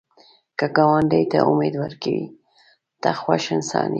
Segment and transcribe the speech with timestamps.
[0.57, 2.23] که ګاونډي ته امید ورکوې،
[3.01, 3.89] ته خوښ انسان یې